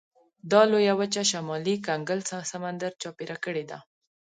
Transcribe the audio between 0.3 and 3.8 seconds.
دا لویه وچه شمالي کنګل سمندر چاپېره کړې ده.